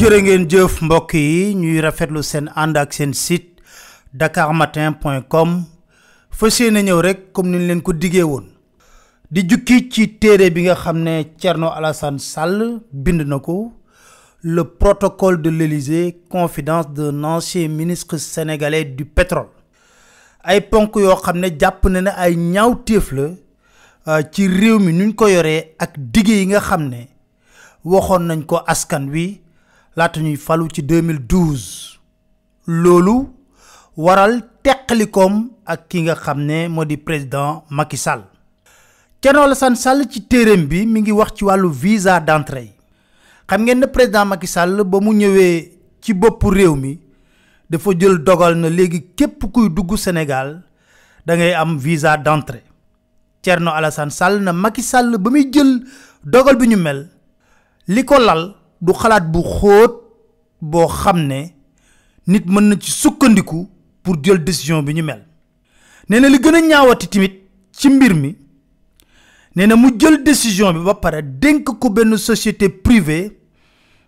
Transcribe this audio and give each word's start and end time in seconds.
jere 0.00 0.16
ngeen 0.22 0.46
jëf 0.48 0.78
mbokk 0.80 1.10
yi 1.12 1.50
ñuy 1.54 1.80
rafetlu 1.84 2.22
seen 2.24 2.46
ànd 2.56 2.78
ak 2.80 2.94
seen 2.96 3.10
site 3.12 3.60
dakarmatin.com 4.16 5.50
fas 6.30 6.60
ñew 6.76 7.02
rek 7.02 7.32
comme 7.34 7.50
niñ 7.56 7.66
leen 7.68 7.82
ko 7.82 7.92
diggé 7.92 8.22
woon 8.22 8.46
di 9.30 9.42
jukki 9.48 9.90
ci 9.90 10.06
téré 10.18 10.48
bi 10.50 10.62
nga 10.62 10.74
xamné 10.74 11.26
ne 11.56 11.66
Alassane 11.66 12.18
Sall 12.18 12.80
bind 12.92 13.20
nako 13.26 13.72
le 14.42 14.62
protocole 14.64 15.42
de 15.42 15.50
l'Élysée 15.50 16.16
confidence 16.30 16.88
de 16.94 17.10
ancien 17.22 17.68
ministre 17.68 18.16
sénégalais 18.16 18.86
du 18.86 19.04
pétrole 19.04 19.52
ay 20.44 20.62
ponk 20.62 20.96
yo 20.96 21.14
xamné 21.16 21.52
japp 21.60 21.84
na 21.84 22.00
né 22.00 22.10
ay 22.16 22.36
ñaawteef 22.36 23.12
la 23.12 23.28
euh, 24.08 24.22
ci 24.32 24.48
réew 24.48 24.78
mi 24.78 24.94
nuñ 24.94 25.12
ko 25.14 25.28
yoré 25.28 25.74
ak 25.78 25.92
diggé 25.98 26.40
yi 26.40 26.46
nga 26.46 26.60
xamné 26.60 27.10
waxon 27.84 28.20
nañ 28.32 28.44
ko 28.46 28.62
askan 28.66 29.10
wi 29.12 29.42
laata 29.96 30.20
ñuy 30.20 30.36
falu 30.36 30.68
ci 30.70 30.82
2012 30.82 31.98
loolu 32.66 33.26
waral 33.96 34.34
teqalikoom 34.62 35.50
ak 35.66 35.88
ki 35.90 36.00
nga 36.06 36.14
xam 36.14 36.38
ne 36.46 36.68
moo 36.68 36.84
di 36.86 36.96
président 36.96 37.64
Macky 37.70 37.96
Sall. 37.98 38.22
Thierno 39.20 39.42
Alassane 39.42 39.74
Sall 39.76 40.06
ci 40.08 40.22
téeréem 40.26 40.66
bi 40.66 40.86
mi 40.86 41.00
ngi 41.00 41.12
wax 41.12 41.32
ci 41.34 41.44
wàllu 41.44 41.70
visa 41.72 42.20
d'entrée 42.20 42.72
xam 43.48 43.62
ngeen 43.64 43.78
ne 43.80 43.86
président 43.86 44.24
Macky 44.24 44.46
Sall 44.46 44.84
ba 44.84 44.98
mu 45.00 45.10
ñëwee 45.12 45.78
ci 46.00 46.14
boppu 46.14 46.50
réew 46.50 46.74
mi 46.76 47.00
dafa 47.68 47.90
jël 47.98 48.18
dogal 48.22 48.54
na 48.56 48.68
léegi 48.70 49.02
képp 49.16 49.44
kuy 49.52 49.68
dugg 49.70 49.96
Sénégal 49.96 50.62
da 51.26 51.34
ngay 51.36 51.52
am 51.54 51.78
visa 51.78 52.16
d'entrée 52.16 52.62
Thierno 53.42 53.70
Alassane 53.70 54.10
Sall 54.10 54.40
na 54.42 54.52
Macky 54.52 54.82
Sall 54.82 55.18
ba 55.18 55.30
muy 55.30 55.50
jël 55.52 55.82
dogal 56.22 56.56
bi 56.56 56.68
ñu 56.68 56.76
mel 56.78 57.08
li 57.88 58.04
ko 58.04 58.18
lal. 58.18 58.54
du 58.80 58.92
xalaat 59.00 59.24
bu 59.34 59.40
xóot 59.42 59.90
boo 60.60 60.88
xam 61.02 61.18
ne 61.30 61.38
nit 62.26 62.44
mën 62.46 62.66
na 62.68 62.74
ci 62.82 62.90
sukkandiku 62.90 63.66
pour 64.02 64.16
jël 64.24 64.42
décision 64.44 64.82
bi 64.82 64.94
ñu 64.94 65.02
mel 65.02 65.22
nee 66.08 66.20
na 66.20 66.28
li 66.28 66.38
gën 66.44 66.54
a 66.56 66.60
ñaawati 66.60 67.06
timit 67.08 67.34
ci 67.78 67.88
mbir 67.90 68.14
mi 68.14 68.34
nee 69.56 69.66
na 69.66 69.76
mu 69.76 69.88
jël 70.00 70.22
décision 70.24 70.72
bi 70.74 70.80
ba 70.88 70.94
pare 70.94 71.20
dénk 71.22 71.64
ko 71.78 71.90
benn 71.90 72.16
société 72.16 72.68
privée 72.68 73.38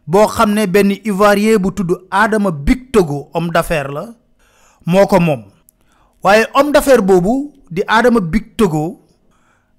boo 0.07 0.27
xam 0.27 0.55
ne 0.55 0.67
benn 0.67 0.91
ivoirien 1.05 1.59
bu 1.63 1.69
tudd 1.77 1.91
adama 2.11 2.51
big 2.51 2.91
togo 2.93 3.29
homme 3.35 3.51
d'affaires 3.51 3.93
la 3.97 4.05
moo 4.87 5.07
ko 5.07 5.21
moom 5.21 5.43
waaye 6.23 6.47
homme 6.55 6.73
d'affaires 6.73 7.03
boobu 7.09 7.35
di 7.71 7.83
adama 7.87 8.21
big 8.21 8.57
togo 8.57 8.85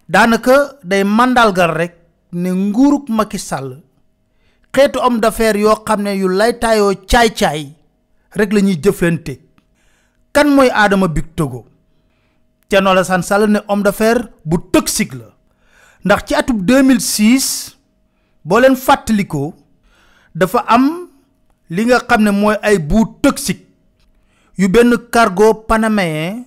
daanaka 0.10 0.56
day 0.84 1.04
mandalgal 1.04 1.72
rek 1.80 1.94
ne 2.42 2.50
nguuruk 2.50 3.06
Macky 3.10 3.40
xeetu 4.74 5.00
homme 5.04 5.20
d'affaires 5.24 5.62
yoo 5.64 5.76
xam 5.88 6.00
ne 6.06 6.12
yu 6.22 6.28
laytaayoo 6.40 6.94
caay-caay 7.12 7.62
rek 8.40 8.50
la 8.56 8.60
ñuy 8.66 8.78
jëflante 8.84 9.34
kan 10.36 10.48
mooy 10.56 10.70
aadama 10.82 11.08
Big 11.16 11.28
Togo 11.38 11.62
Thierno 12.70 12.90
Alassane 12.90 13.24
Sall 13.30 13.44
ne 13.54 13.60
homme 13.68 13.84
d'affaires 13.86 14.26
bu 14.50 14.58
toxique 14.74 15.14
la 15.20 15.28
ndax 16.06 16.22
ci 16.28 16.34
atub 16.40 16.58
2006 16.66 17.78
boo 18.48 18.60
leen 18.62 18.76
fàttalikoo 18.86 19.48
dafa 20.40 20.60
am 20.76 20.86
li 21.76 21.82
nga 21.86 22.00
xam 22.10 22.22
ne 22.26 22.32
mooy 22.42 22.56
ay 22.68 22.78
buut 22.90 23.10
toxique 23.24 23.68
yu 24.60 24.68
benn 24.74 24.94
cargo 25.14 25.48
panaméen 25.70 26.46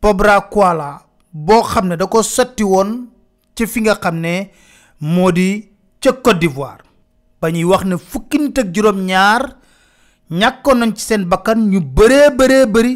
Pobra 0.00 0.36
Kuala 0.52 0.90
boo 1.46 1.62
xam 1.72 1.86
ne 1.88 1.94
da 2.00 2.06
ko 2.12 2.18
sotti 2.34 2.62
woon 2.72 2.90
ci 3.54 3.64
fi 3.72 3.78
nga 3.80 3.94
xam 4.02 4.16
ne 4.24 4.32
moo 5.14 5.30
di 5.36 5.48
ca 6.02 6.12
Côte 6.24 6.38
d'Ivoire 6.40 6.82
bañi 7.44 7.62
wax 7.70 7.82
ne 7.88 7.96
fukki 8.10 8.36
nit 8.40 8.58
ak 8.58 8.68
juróom 8.74 8.98
ñaar 9.06 9.42
ñàkkoon 10.30 10.78
nañ 10.80 10.92
ci 10.96 11.04
seen 11.08 11.22
bakkan 11.28 11.58
ñu 11.70 11.78
bëree 11.80 12.30
bëree 12.38 12.66
bëri 12.74 12.94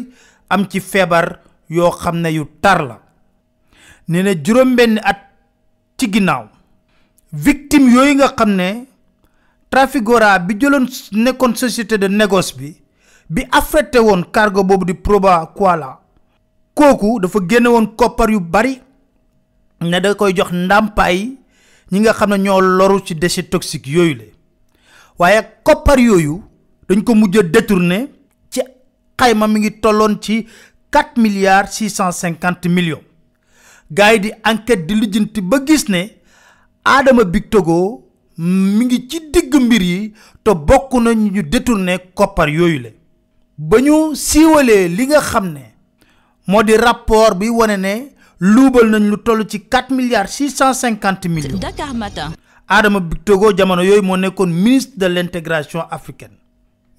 am 0.49 0.65
ci 0.69 0.79
feebar 0.81 1.39
yoo 1.69 1.91
xam 1.91 2.17
ne 2.23 2.29
yu 2.37 2.43
tar 2.61 2.79
la 2.89 2.95
nee 4.07 4.23
na 4.23 4.31
juróom 4.43 4.75
benn 4.75 4.97
at 5.03 5.19
ci 5.97 6.09
ginnaaw 6.13 6.45
victime 7.31 7.91
yooyu 7.93 8.13
nga 8.15 8.33
xam 8.39 8.51
ne 8.59 8.69
trafigora 9.69 10.39
bi 10.45 10.57
jëloon 10.59 10.85
nekkoon 11.11 11.53
société 11.55 11.95
de 12.01 12.07
négoce 12.07 12.53
bi 12.57 12.73
bi 13.29 13.41
affecté 13.51 13.99
woon 13.99 14.23
cargo 14.33 14.63
boobu 14.63 14.85
di 14.85 14.93
proba 14.95 15.51
kuala 15.55 15.99
kooku 16.73 17.19
dafa 17.21 17.39
génn 17.49 17.67
woon 17.67 17.87
koppar 17.99 18.29
yu 18.33 18.39
bari 18.39 18.73
ne 19.81 20.01
da 20.01 20.15
koy 20.15 20.33
jox 20.37 20.49
ndàmpaay 20.51 21.19
ñi 21.91 21.99
nga 21.99 22.13
xam 22.19 22.31
ne 22.33 22.37
ñoo 22.43 22.61
loru 22.61 22.97
ci 23.05 23.13
déchets 23.15 23.49
toxiques 23.51 23.93
yooyu 23.93 24.15
le 24.21 24.33
waye 25.19 25.41
copar 25.67 25.99
yoyu 25.99 26.35
dañ 26.87 27.01
ko 27.07 27.13
mujjé 27.21 27.43
détourner 27.53 28.03
ci 28.51 28.61
xayma 29.19 29.45
mi 29.53 29.57
ngi 29.59 29.71
tolon 29.83 30.13
ci 30.25 30.35
4 30.97 31.19
milliards 31.23 31.71
650 31.81 32.69
millions 32.77 33.03
gaay 33.97 34.19
di 34.23 34.29
enquête 34.51 34.85
di 34.87 34.93
lijjanti 35.01 35.41
ba 35.51 35.57
gis 35.67 35.83
né 35.93 36.01
adama 36.95 37.23
big 37.33 37.45
togo 37.53 37.75
mi 38.77 38.83
ngi 38.85 38.99
ci 39.09 39.19
digg 39.33 39.53
mbir 39.63 39.81
yi 39.91 40.13
to 40.43 40.51
bokku 40.67 40.97
na 41.05 41.11
ñu 41.13 41.43
détourner 41.53 41.99
copar 42.17 42.49
yoyu 42.59 42.79
le 42.85 42.91
ba 43.69 43.77
ñu 43.85 43.95
li 44.97 45.03
nga 45.07 45.19
xamné 45.31 45.63
modi 46.47 46.67
di 46.73 46.77
rapport 46.85 47.35
bi 47.39 47.49
woné 47.57 47.77
né 47.85 47.93
loubal 48.39 48.87
nañ 48.93 49.05
lu 49.11 49.17
tollu 49.25 49.43
ci 49.51 49.57
4 49.73 49.93
milliards 49.97 50.33
650 50.41 51.27
millions 51.35 51.59
Dakar 51.65 51.93
matin 51.93 52.31
adama 52.69 53.01
togo 53.23 53.51
jamono 53.57 53.83
yoy 53.83 54.01
mo 54.01 54.15
nekkoon 54.17 54.53
ministre 54.53 54.97
de 54.99 55.09
l'intégration 55.09 55.81
africaine 55.89 56.35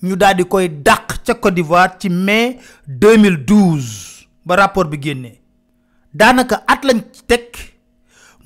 ñu 0.03 0.17
daal 0.17 0.35
di 0.37 0.45
koy 0.45 0.69
dàq 0.69 1.07
ca 1.25 1.33
côte 1.41 1.55
d'ivoire 1.55 1.93
ci 1.99 2.09
mai 2.09 2.59
2012 2.89 4.27
ba 4.47 4.57
rapport 4.57 4.91
bi 4.91 4.99
génnee 5.01 5.41
daanaka 6.15 6.59
at 6.67 6.83
lañ 6.89 7.01
ci 7.13 7.23
teg 7.27 7.49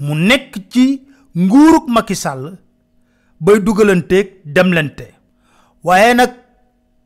mu 0.01 0.15
nekk 0.15 0.53
ci 0.73 1.03
nguuruk 1.37 1.89
Macky 1.89 2.15
Sall 2.17 2.59
bay 3.41 3.61
dugalanteeg 3.61 4.29
demlante 4.45 5.07
waaye 5.85 6.15
nag 6.15 6.33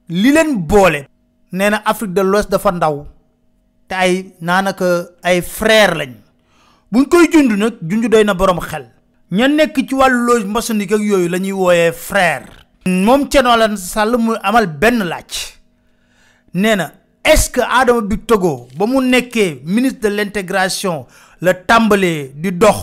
li 0.09 0.31
leen 0.37 0.57
boole 0.71 1.07
nee 1.53 1.71
na 1.71 1.83
afrique 1.85 2.15
de 2.15 2.21
l'ouest 2.23 2.51
dafa 2.51 2.73
ndaw 2.73 3.07
te 3.89 3.95
ay 3.95 4.15
naanaka 4.41 4.87
ay 5.23 5.39
frère 5.43 5.95
lañ 5.99 6.13
buñ 6.91 7.05
koy 7.11 7.31
jund 7.33 7.53
nag 7.59 7.75
jund 7.89 8.05
doy 8.11 8.25
na 8.25 8.35
borom 8.35 8.59
xel 8.61 8.91
ña 9.31 9.47
nekk 9.49 9.77
ci 9.89 9.95
wàllu 9.95 10.27
loge 10.27 10.47
maçonnique 10.49 10.95
ak 10.97 11.01
yooyu 11.03 11.29
la 11.29 11.39
ñuy 11.39 11.53
wooyee 11.53 11.93
frère 11.93 12.49
moom 12.87 13.29
Thierno 13.29 13.51
Alassane 13.51 14.17
mu 14.17 14.33
amal 14.43 14.67
benn 14.81 15.05
laaj 15.05 15.53
nee 16.55 16.77
na 16.77 16.91
est 17.23 17.37
ce 17.45 17.51
que 17.51 17.61
Adama 17.61 18.01
bi 18.01 18.17
Togo 18.21 18.69
ba 18.77 18.87
mu 18.87 19.01
nekkee 19.05 19.61
ministre 19.65 20.01
de 20.01 20.09
l'intégration 20.17 21.07
la 21.43 21.53
tàmbalee 21.53 22.33
di 22.37 22.51
dox 22.53 22.77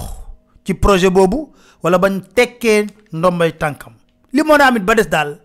ci 0.64 0.74
projet 0.76 1.10
boobu 1.10 1.50
wala 1.84 1.98
bañ 1.98 2.22
tekkee 2.36 2.86
ndombay 3.12 3.52
tànkam 3.58 3.94
li 4.34 4.44
moo 4.44 4.54
amit 4.62 4.84
ba 4.86 4.94
des 4.96 5.10
daal 5.10 5.40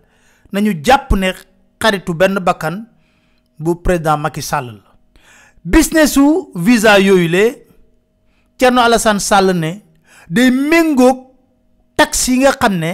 nañu 0.51 0.81
jàpp 0.85 1.11
ne 1.17 1.33
xaritu 1.81 2.13
benn 2.13 2.37
bakkan 2.39 2.85
bu 3.57 3.73
président 3.83 4.17
Macky 4.17 4.41
Sall 4.43 4.67
la 4.67 4.93
businessu 5.65 6.51
visa 6.55 6.99
yooyu 6.99 7.27
le 7.27 7.43
Thierno 8.57 8.81
Alassane 8.81 9.19
Sall 9.19 9.47
ne 9.57 9.81
day 10.31 10.47
mengo 10.49 11.35
taxe 11.99 12.31
yi 12.31 12.37
nga 12.47 12.51
xam 12.61 12.79
ne 12.79 12.91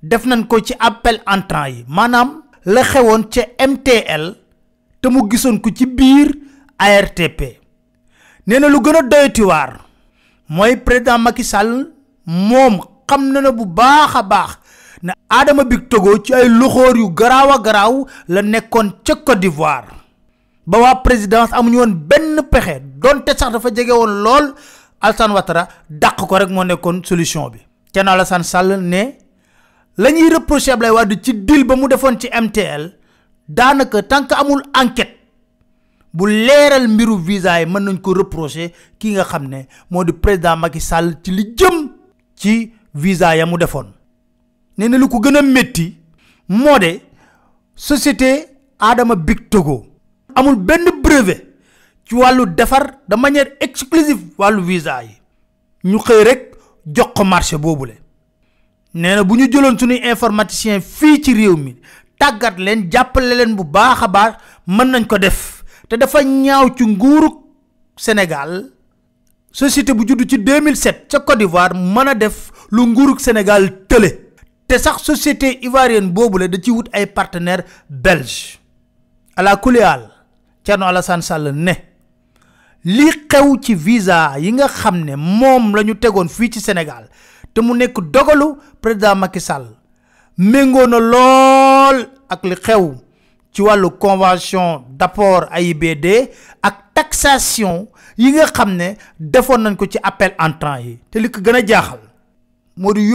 def 0.00 0.24
nañ 0.24 0.48
ko 0.48 0.56
ci 0.64 0.72
appel 0.80 1.20
entrant 1.28 1.68
yi 1.68 1.84
manam 1.86 2.40
la 2.64 2.80
xewon 2.82 3.28
ci 3.30 3.42
mtl 3.68 4.24
te 5.00 5.06
mu 5.12 5.28
gisson 5.30 5.60
ko 5.60 5.68
ci 5.76 5.84
bir 5.86 6.32
artp 6.80 7.40
nee 8.48 8.58
na 8.58 8.68
lu 8.72 8.80
gën 8.80 8.96
a 9.04 9.28
war 9.44 9.70
moy 10.48 10.76
président 10.80 11.18
Macky 11.20 11.44
Sall 11.44 11.92
mom 12.24 12.74
xam 13.06 13.22
na 13.32 13.50
bu 13.52 13.66
baaxa 13.68 14.22
baax 14.22 14.56
na 15.02 15.12
adama 15.28 15.64
big 15.68 15.90
togo 15.92 16.18
ci 16.24 16.32
ay 16.34 16.48
luxor 16.48 16.96
yu 16.96 17.10
grawa 17.12 17.60
graw 17.60 18.00
la 18.32 18.40
nekkon 18.40 18.94
ci 19.04 19.12
côte 19.24 19.40
d'ivoire 19.44 19.92
ba 20.66 20.78
wa 20.78 20.94
présidence 21.04 21.52
amuñu 21.52 21.78
won 21.84 21.90
ben 22.08 22.40
pexé 22.50 22.80
donte 22.96 23.36
sax 23.38 23.52
dafa 23.52 23.68
jege 23.74 23.92
won 23.92 24.22
lool 24.24 24.54
Alassane 25.02 25.32
Ouattara 25.32 25.68
dàq 25.90 26.26
ko 26.28 26.38
rek 26.38 26.50
moo 26.50 26.64
nekkoon 26.64 27.02
solution 27.04 27.50
bi 27.50 27.58
Thierno 27.92 28.10
Alassane 28.12 28.42
Sall 28.44 28.76
ne 28.80 29.18
la 29.98 30.10
ñuy 30.10 30.30
reproché 30.30 30.72
Ablaye 30.72 30.92
Wade 30.92 31.20
ci 31.22 31.32
deal 31.34 31.64
ba 31.64 31.76
mu 31.76 31.88
defoon 31.88 32.18
ci 32.18 32.28
MTL 32.28 32.90
daanaka 33.48 34.02
tant 34.02 34.26
que 34.26 34.34
amul 34.34 34.62
enquête 34.74 35.14
bu 36.14 36.26
leeral 36.26 36.88
mbiru 36.88 37.18
visa 37.18 37.60
yi 37.60 37.66
mën 37.66 37.80
nañ 37.82 37.98
ko 38.00 38.14
reproché 38.14 38.72
ki 38.98 39.12
nga 39.14 39.24
xam 39.24 39.48
ne 39.48 39.66
moo 39.90 40.04
di 40.04 40.12
président 40.12 40.56
Macky 40.56 40.80
Sall 40.80 41.18
ci 41.22 41.30
li 41.30 41.52
jëm 41.56 41.92
ci 42.34 42.72
visa 42.94 43.34
ya 43.36 43.46
mu 43.46 43.56
defoon 43.58 43.92
nee 44.78 44.88
na 44.88 44.96
lu 44.96 45.08
ko 45.08 45.20
gën 45.20 45.36
a 45.36 45.42
métti 45.42 45.92
moo 46.48 46.78
de 46.78 47.00
société 47.74 48.46
aadama 48.80 49.14
Big 49.16 49.48
Togo 49.50 49.84
amul 50.34 50.56
benn 50.56 51.00
brevet 51.02 51.45
ci 52.06 52.14
walu 52.14 52.44
defar 52.54 53.00
de 53.08 53.16
manière 53.16 53.56
exclusive 53.60 54.22
walu 54.38 54.62
visa 54.62 55.02
yi 55.02 55.18
ñu 55.90 55.98
xey 55.98 56.22
rek 56.24 56.54
jox 56.86 57.12
ko 57.14 57.24
marché 57.24 57.58
boobule 57.58 57.98
nee 58.94 59.16
na 59.16 59.24
bu 59.24 59.34
ñu 59.36 59.46
informaticien 60.04 60.80
fi 60.80 61.20
ci 61.22 61.34
réew 61.34 61.56
mi 61.56 61.74
tàggat 62.18 62.58
leen 62.58 62.88
jappale 62.90 63.34
leen 63.34 63.56
bu 63.56 63.64
baax 63.64 64.02
a 64.02 64.08
baax 64.08 64.34
mën 64.66 64.86
nañ 64.90 65.06
ko 65.06 65.18
def 65.18 65.64
te 65.88 65.96
dafa 65.96 66.22
ñaaw 66.22 66.74
ci 66.76 66.86
nguuru 66.86 67.28
Sénégal 67.96 68.70
société 69.50 69.92
bu 69.94 70.06
judd 70.06 70.28
ci 70.28 70.38
2007 70.38 71.06
ca 71.10 71.18
Côte 71.20 71.38
d'Ivoire 71.38 71.74
mën 71.74 72.06
a 72.08 72.14
def 72.14 72.50
lu 72.70 72.86
nguuru 72.86 73.18
Sénégal 73.18 73.84
tële 73.88 74.10
te 74.68 74.78
sax 74.78 74.98
société 75.02 75.58
ivoirienne 75.64 76.12
boobule 76.12 76.48
da 76.48 76.58
ci 76.62 76.70
wut 76.70 76.86
ay 76.92 77.06
partenaire 77.06 77.64
belge 77.90 78.60
la 79.36 79.56
kulial 79.56 80.10
Thierno 80.62 80.84
Alassane 80.86 81.22
Sall 81.22 81.50
ne 81.52 81.94
li 82.86 83.10
xew 83.28 83.56
ci 83.60 83.74
visa 83.74 84.32
yi 84.38 84.52
nga 84.52 84.68
xamne 84.68 85.16
mom 85.16 85.74
lañu 85.74 85.94
teggone 85.98 86.28
fi 86.28 86.50
ci 86.50 86.60
senegal 86.60 87.08
te 87.52 87.60
mu 87.60 87.74
nek 87.74 87.98
dogalu 88.10 88.54
président 88.80 89.16
Macky 89.16 89.40
Sall 89.40 89.66
méngoo 90.38 90.86
na 90.86 91.88
ak 92.28 92.44
li 92.44 92.54
xew 92.54 92.94
ci 93.52 93.62
walu 93.62 93.90
convention 93.98 94.84
d'apport 94.88 95.48
AIBD 95.50 96.30
ak 96.62 96.94
taxation 96.94 97.88
yi 98.16 98.30
nga 98.32 98.46
xamne 98.46 98.96
defon 99.18 99.58
nañ 99.66 99.76
ko 99.76 99.86
ci 99.86 99.98
appel 100.00 100.34
entrant 100.38 100.78
yi 100.78 100.98
te 101.10 101.18
li 101.18 101.28
ko 101.28 101.40
gëna 101.42 101.62
jaaxal 101.66 101.98
moo 102.76 102.92
di 102.94 103.10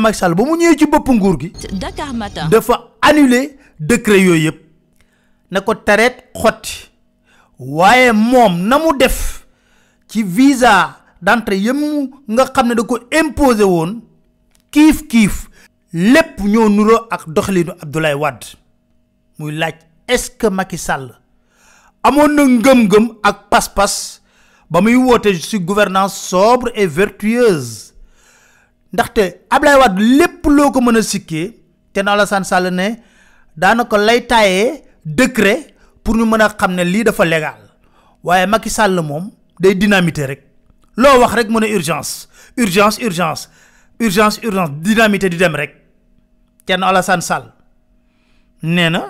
Macky 0.00 0.14
Sall 0.16 0.36
mu 0.36 0.54
ñew 0.56 0.76
ci 0.78 0.86
bopp 0.86 1.08
nguur 1.08 1.38
gi 1.40 1.52
Dakar 1.72 2.14
Matin 2.14 2.46
dafa 2.48 2.78
annuler 3.02 3.56
décret 3.80 4.20
yooyu 4.22 4.44
yëpp 4.50 4.58
na 5.50 5.60
ko 5.62 5.74
waaye 7.58 8.12
moom 8.12 8.66
na 8.68 8.78
mu 8.78 8.96
def 8.96 9.46
ci 10.08 10.22
visa 10.22 11.00
d'entrée 11.22 11.60
yëpp 11.60 11.82
nga 12.28 12.46
xam 12.52 12.68
ne 12.68 12.74
da 12.74 12.82
ko 12.82 12.98
imposé 13.10 13.64
woon 13.64 14.02
kiif 14.70 15.06
kiif 15.08 15.48
lépp 15.92 16.40
ñoo 16.42 16.68
nuroo 16.68 17.06
ak 17.10 17.26
doxalinu 17.28 17.72
Abdoulaye 17.80 18.14
Wade 18.14 18.44
muy 19.38 19.52
laaj 19.52 19.74
est-ce 20.08 20.30
que 20.30 20.46
Macky 20.46 20.78
Sall 20.78 21.14
amoon 22.02 22.34
na 22.34 22.44
ngëm-ngëm 22.44 23.08
ak 23.22 23.48
pas-pas 23.50 24.20
ba 24.70 24.80
muy 24.80 24.96
woote 24.96 25.32
si 25.34 25.58
gouvernance 25.60 26.14
sobre 26.16 26.70
et 26.74 26.86
vertueuse 26.86 27.94
ndaxte 28.92 29.46
Abdoulaye 29.50 29.78
Wade 29.80 30.00
lépp 30.00 30.46
loo 30.46 30.70
ko 30.72 30.80
mën 30.80 30.98
a 30.98 31.02
sikkee 31.02 31.52
te 31.92 32.02
na 32.02 32.12
Alassane 32.12 32.44
Sall 32.44 32.70
ne 32.74 32.96
daana 33.56 33.86
lay 33.98 34.26
taayee 34.26 34.82
décret 35.04 35.73
pour 36.04 36.14
ñu 36.16 36.24
mën 36.26 36.40
a 36.44 36.48
xam 36.60 36.72
ne 36.76 36.82
lii 36.84 37.02
dafa 37.04 37.24
légal 37.24 37.60
waaye 38.22 38.46
Macky 38.46 38.70
Sall 38.76 39.00
moom 39.10 39.24
day 39.58 39.74
dynamiter 39.82 40.26
rek 40.30 40.42
loo 40.96 41.18
wax 41.20 41.32
rek 41.38 41.48
mën 41.48 41.64
a 41.64 41.68
urgence 41.78 42.28
urgence 42.58 42.98
urgence 43.06 43.48
urgence 44.00 44.38
urgence 44.44 44.72
dynamiter 44.86 45.28
di 45.30 45.36
dem 45.38 45.54
rek 45.56 45.72
Thierno 46.66 46.86
Alassane 46.86 47.22
Sall 47.28 47.46
nee 48.74 48.90
na 48.90 49.02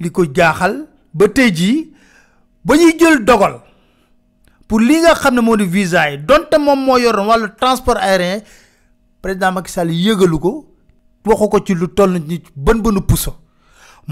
li 0.00 0.10
ko 0.10 0.24
jaaxal 0.36 0.76
ba 1.12 1.28
tey 1.28 1.50
jii 1.58 1.78
ba 2.64 2.76
ñuy 2.76 2.94
jël 2.98 3.24
dogal 3.24 3.56
pour 4.68 4.80
li 4.80 5.00
nga 5.02 5.14
xam 5.14 5.34
ne 5.34 5.40
moo 5.40 5.56
di 5.56 5.64
visa 5.64 6.08
yi 6.10 6.18
donte 6.18 6.56
moom 6.58 6.84
moo 6.84 6.98
yoroon 6.98 7.26
wàllu 7.26 7.52
transport 7.60 7.98
aérien 7.98 8.38
président 9.22 9.52
Macky 9.52 9.72
Sall 9.72 9.90
yëgalu 9.90 10.38
ko 10.38 10.52
waxu 11.26 11.48
ko 11.50 11.60
ci 11.66 11.74
lu 11.74 11.88
toll 11.96 12.12
ni 12.28 12.38
bën 12.64 12.78
bënu 12.84 13.00
puso 13.02 13.34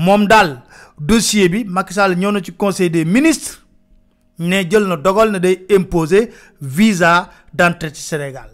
moom 0.05 0.25
daal 0.33 0.51
dossier 0.99 1.49
bi 1.49 1.65
Macky 1.65 1.95
ñoo 2.19 2.31
na 2.33 2.41
ci 2.43 2.53
conseil 2.53 2.91
des 2.91 3.05
ministres 3.05 3.67
ne 4.39 4.63
jël 4.71 4.85
na 4.87 4.97
dogal 4.97 5.31
na 5.31 5.39
day 5.39 5.65
imposer 5.71 6.31
visa 6.61 7.31
d'entrée 7.55 7.95
ci 7.95 8.03
Sénégal 8.03 8.51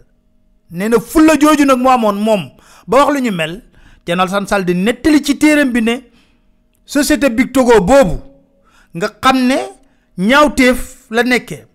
nee 0.71 0.89
na 0.89 0.99
fulla 0.99 1.33
jooju 1.41 1.65
nag 1.65 1.77
mu 1.79 1.89
amoon 1.89 2.13
moom 2.15 2.49
ba 2.87 2.99
wax 3.05 3.13
lu 3.15 3.21
ñu 3.21 3.31
mel 3.31 3.61
Thierno 4.05 4.27
san 4.27 4.47
Sall 4.47 4.65
di 4.65 4.73
nettali 4.75 5.21
ci 5.23 5.35
téeram 5.37 5.71
bi 5.71 5.81
ne 5.81 5.95
société 6.85 7.29
Big 7.29 7.51
Togo 7.53 7.81
boobu 7.81 8.17
nga 8.95 9.07
xam 9.21 9.37
ne 9.49 9.57
ñaawteef 10.17 11.09
la 11.11 11.23
nekkee 11.23 11.65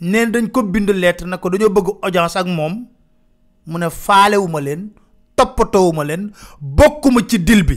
nee 0.00 0.26
dañ 0.26 0.48
ko 0.50 0.62
bind 0.62 0.90
lettre 0.90 1.26
na 1.26 1.38
ko 1.38 1.50
dañoo 1.50 1.70
bëgg 1.70 1.98
audience 2.02 2.36
ak 2.36 2.46
moom 2.46 2.86
mu 3.66 3.78
ne 3.78 3.88
faalewuma 3.90 4.60
leen 4.60 4.90
toppatoowuma 5.36 6.04
leen 6.04 6.30
bokkuma 6.60 7.20
ci 7.28 7.38
dil 7.40 7.64
bi 7.64 7.76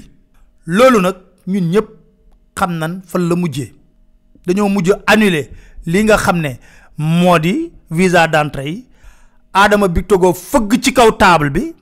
loolu 0.67 1.01
nag 1.01 1.17
ñun 1.47 1.69
ñëpp 1.71 1.87
xam 2.59 2.71
nan 2.77 3.01
fan 3.09 3.29
la 3.29 3.35
mujjee 3.35 3.71
dañoo 4.45 4.69
mujj 4.69 4.89
annuler 5.07 5.47
li 5.91 6.03
nga 6.03 6.17
xam 6.17 6.37
ne 6.41 6.59
moo 6.97 7.39
di 7.39 7.71
visa 7.89 8.27
d'entrée 8.27 8.69
yi 8.71 8.85
Adama 9.53 9.87
Bictogo 9.89 10.33
fëgg 10.33 10.71
ci 10.83 10.93
kaw 10.93 11.11
table 11.17 11.49
bi 11.51 11.73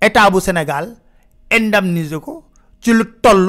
état 0.00 0.30
bu 0.30 0.40
senegal 0.40 0.86
indemniser 1.56 2.20
ko 2.20 2.44
ci 2.80 2.90
lu 2.92 3.04
toll 3.22 3.46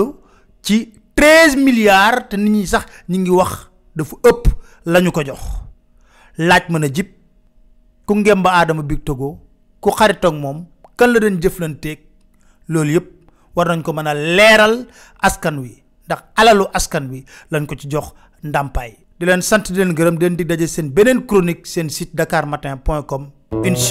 ci 0.62 0.94
treize 1.16 1.56
milliards 1.56 2.28
te 2.30 2.36
nit 2.38 2.50
ñi 2.51 2.68
sax 2.68 2.86
ñu 3.10 3.18
ngi 3.19 3.30
wax 3.31 3.54
dafa 3.96 4.16
ëpp 4.30 4.44
lañu 4.86 5.12
ko 5.12 5.22
jox 5.28 5.42
laaj 6.38 6.63
mën 6.69 6.84
a 6.86 6.89
jib 6.94 7.07
ku 8.06 8.16
ngemba 8.16 8.50
Adama 8.60 8.84
Bictogo 8.84 9.28
ku 9.81 9.89
xaritoog 9.92 10.36
moom 10.36 10.66
kan 10.98 11.12
la 11.12 11.19
doon 11.19 11.39
jëflanteeg 11.42 12.00
loolu 12.69 12.92
yëpp 12.94 13.23
war 13.55 13.67
nañ 13.69 13.81
ko 13.85 13.94
mën 13.94 14.07
a 14.09 14.13
leeral 14.13 14.73
askan 15.21 15.57
wi 15.61 15.71
ndax 16.05 16.21
alalu 16.41 16.65
askan 16.77 17.05
wi 17.11 17.19
lañ 17.51 17.65
ko 17.69 17.73
ci 17.75 17.88
jox 17.91 18.07
ndàmpaay 18.44 18.91
di 19.19 19.23
leen 19.25 19.41
sant 19.45 19.65
di 19.71 19.77
leen 19.77 19.94
gërëm 19.97 20.17
di 20.17 20.25
leen 20.25 20.35
di 20.38 20.45
daje 20.45 20.67
seen 20.67 20.89
beneen 20.95 21.19
chronique 21.27 21.67
seen 21.69 21.89
site 21.89 22.15
dakarmatin 22.15 22.79
point 22.85 23.81